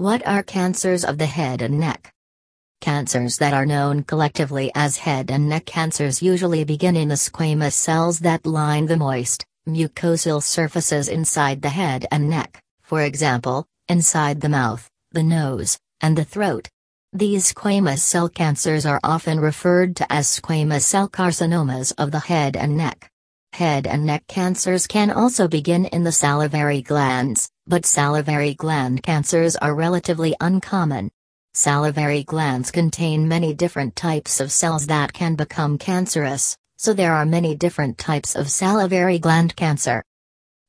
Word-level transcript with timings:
What 0.00 0.26
are 0.26 0.42
cancers 0.42 1.04
of 1.04 1.18
the 1.18 1.26
head 1.26 1.60
and 1.60 1.78
neck? 1.78 2.10
Cancers 2.80 3.36
that 3.36 3.52
are 3.52 3.66
known 3.66 4.02
collectively 4.02 4.72
as 4.74 4.96
head 4.96 5.30
and 5.30 5.46
neck 5.46 5.66
cancers 5.66 6.22
usually 6.22 6.64
begin 6.64 6.96
in 6.96 7.08
the 7.08 7.16
squamous 7.16 7.74
cells 7.74 8.20
that 8.20 8.46
line 8.46 8.86
the 8.86 8.96
moist, 8.96 9.44
mucosal 9.68 10.42
surfaces 10.42 11.08
inside 11.08 11.60
the 11.60 11.68
head 11.68 12.06
and 12.10 12.30
neck, 12.30 12.62
for 12.80 13.02
example, 13.02 13.66
inside 13.90 14.40
the 14.40 14.48
mouth, 14.48 14.88
the 15.12 15.22
nose, 15.22 15.78
and 16.00 16.16
the 16.16 16.24
throat. 16.24 16.70
These 17.12 17.52
squamous 17.52 17.98
cell 17.98 18.30
cancers 18.30 18.86
are 18.86 19.00
often 19.04 19.38
referred 19.38 19.96
to 19.96 20.10
as 20.10 20.26
squamous 20.26 20.84
cell 20.84 21.10
carcinomas 21.10 21.92
of 21.98 22.10
the 22.10 22.20
head 22.20 22.56
and 22.56 22.74
neck. 22.74 23.10
Head 23.52 23.86
and 23.86 24.06
neck 24.06 24.26
cancers 24.28 24.86
can 24.86 25.10
also 25.10 25.46
begin 25.46 25.84
in 25.84 26.04
the 26.04 26.12
salivary 26.12 26.80
glands, 26.80 27.49
but 27.66 27.86
salivary 27.86 28.54
gland 28.54 29.02
cancers 29.02 29.56
are 29.56 29.74
relatively 29.74 30.34
uncommon. 30.40 31.10
Salivary 31.54 32.22
glands 32.22 32.70
contain 32.70 33.26
many 33.28 33.52
different 33.52 33.96
types 33.96 34.40
of 34.40 34.52
cells 34.52 34.86
that 34.86 35.12
can 35.12 35.34
become 35.34 35.78
cancerous, 35.78 36.56
so 36.76 36.92
there 36.92 37.12
are 37.12 37.26
many 37.26 37.54
different 37.54 37.98
types 37.98 38.34
of 38.34 38.50
salivary 38.50 39.18
gland 39.18 39.54
cancer. 39.56 40.02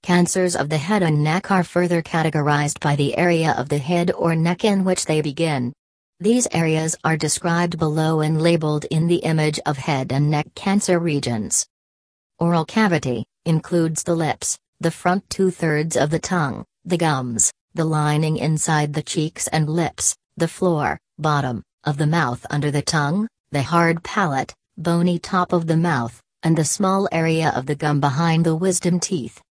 Cancers 0.03 0.55
of 0.55 0.69
the 0.69 0.77
head 0.77 1.03
and 1.03 1.23
neck 1.23 1.51
are 1.51 1.63
further 1.63 2.01
categorized 2.01 2.79
by 2.79 2.95
the 2.95 3.15
area 3.17 3.53
of 3.57 3.69
the 3.69 3.77
head 3.77 4.11
or 4.11 4.35
neck 4.35 4.65
in 4.65 4.83
which 4.83 5.05
they 5.05 5.21
begin. 5.21 5.73
These 6.19 6.47
areas 6.51 6.95
are 7.03 7.17
described 7.17 7.77
below 7.77 8.21
and 8.21 8.41
labeled 8.41 8.85
in 8.85 9.07
the 9.07 9.23
image 9.23 9.59
of 9.65 9.77
head 9.77 10.11
and 10.11 10.29
neck 10.29 10.47
cancer 10.55 10.99
regions. 10.99 11.67
Oral 12.39 12.65
cavity 12.65 13.25
includes 13.45 14.03
the 14.03 14.15
lips, 14.15 14.57
the 14.79 14.91
front 14.91 15.29
two 15.29 15.51
thirds 15.51 15.95
of 15.95 16.09
the 16.09 16.19
tongue, 16.19 16.65
the 16.85 16.97
gums, 16.97 17.51
the 17.73 17.85
lining 17.85 18.37
inside 18.37 18.93
the 18.93 19.03
cheeks 19.03 19.47
and 19.47 19.69
lips, 19.69 20.15
the 20.35 20.47
floor, 20.47 20.99
bottom, 21.19 21.61
of 21.83 21.97
the 21.97 22.07
mouth 22.07 22.45
under 22.49 22.71
the 22.71 22.81
tongue, 22.81 23.27
the 23.51 23.61
hard 23.61 24.03
palate, 24.03 24.53
bony 24.77 25.19
top 25.19 25.53
of 25.53 25.67
the 25.67 25.77
mouth, 25.77 26.21
and 26.43 26.57
the 26.57 26.65
small 26.65 27.07
area 27.11 27.51
of 27.55 27.65
the 27.65 27.75
gum 27.75 27.99
behind 27.99 28.45
the 28.45 28.55
wisdom 28.55 28.99
teeth. 28.99 29.41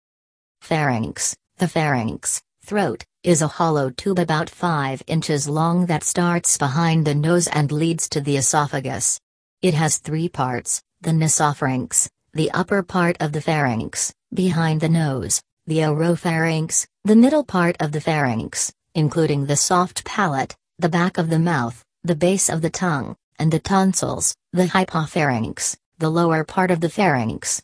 Pharynx 0.61 1.37
The 1.59 1.69
pharynx, 1.69 2.41
throat, 2.65 3.05
is 3.23 3.43
a 3.43 3.47
hollow 3.47 3.91
tube 3.91 4.19
about 4.19 4.51
5 4.51 5.03
inches 5.07 5.49
long 5.49 5.87
that 5.87 6.03
starts 6.03 6.59
behind 6.59 7.07
the 7.07 7.15
nose 7.15 7.47
and 7.49 7.71
leads 7.71 8.09
to 8.11 8.21
the 8.21 8.39
esophagus. 8.39 9.21
It 9.63 9.75
has 9.75 9.99
three 9.99 10.29
parts 10.29 10.83
the 11.03 11.13
nasopharynx, 11.13 12.09
the 12.35 12.51
upper 12.51 12.83
part 12.83 13.17
of 13.21 13.33
the 13.33 13.41
pharynx, 13.41 14.13
behind 14.35 14.81
the 14.81 14.89
nose, 14.89 15.41
the 15.71 15.79
oropharynx, 15.79 16.85
the 17.05 17.15
middle 17.15 17.45
part 17.45 17.77
of 17.79 17.93
the 17.93 18.01
pharynx, 18.01 18.73
including 18.97 19.47
the 19.47 19.55
soft 19.55 20.05
palate, 20.05 20.57
the 20.81 20.89
back 20.89 21.17
of 21.17 21.31
the 21.31 21.39
mouth, 21.39 21.85
the 22.03 22.17
base 22.17 22.49
of 22.49 22.61
the 22.61 22.69
tongue, 22.71 23.15
and 23.39 23.53
the 23.53 23.61
tonsils, 23.61 24.35
the 24.53 24.67
hypopharynx, 24.67 25.77
the 25.99 26.11
lower 26.11 26.43
part 26.43 26.73
of 26.73 26.81
the 26.81 26.91
pharynx. 26.91 27.63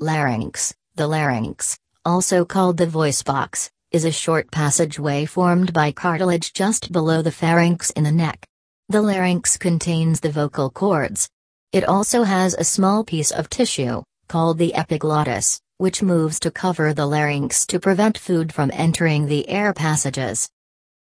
Larynx, 0.00 0.74
the 0.96 1.06
larynx, 1.06 1.78
also 2.04 2.44
called 2.44 2.76
the 2.76 2.88
voice 2.88 3.22
box, 3.22 3.70
is 3.92 4.04
a 4.04 4.10
short 4.10 4.50
passageway 4.50 5.24
formed 5.24 5.72
by 5.72 5.92
cartilage 5.92 6.52
just 6.52 6.90
below 6.90 7.22
the 7.22 7.30
pharynx 7.30 7.90
in 7.90 8.02
the 8.02 8.10
neck. 8.10 8.44
The 8.88 9.00
larynx 9.00 9.56
contains 9.56 10.18
the 10.18 10.32
vocal 10.32 10.70
cords, 10.70 11.28
it 11.70 11.84
also 11.84 12.24
has 12.24 12.54
a 12.54 12.64
small 12.64 13.04
piece 13.04 13.30
of 13.30 13.48
tissue, 13.48 14.02
called 14.26 14.58
the 14.58 14.74
epiglottis, 14.74 15.60
which 15.78 16.02
moves 16.02 16.40
to 16.40 16.50
cover 16.50 16.92
the 16.92 17.06
larynx 17.06 17.64
to 17.64 17.78
prevent 17.78 18.18
food 18.18 18.52
from 18.52 18.68
entering 18.74 19.26
the 19.26 19.48
air 19.48 19.72
passages. 19.72 20.50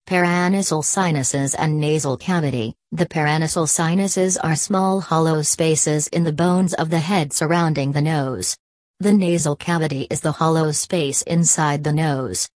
Paranasal 0.05 0.83
sinuses 0.83 1.55
and 1.55 1.79
nasal 1.79 2.17
cavity 2.17 2.75
The 2.91 3.05
paranasal 3.05 3.67
sinuses 3.67 4.37
are 4.37 4.57
small 4.57 4.99
hollow 4.99 5.41
spaces 5.41 6.07
in 6.07 6.25
the 6.25 6.33
bones 6.33 6.73
of 6.73 6.89
the 6.89 6.99
head 6.99 7.31
surrounding 7.31 7.93
the 7.93 8.01
nose. 8.01 8.57
The 8.99 9.13
nasal 9.13 9.55
cavity 9.55 10.05
is 10.09 10.19
the 10.19 10.33
hollow 10.33 10.71
space 10.73 11.21
inside 11.21 11.85
the 11.85 11.93
nose. 11.93 12.49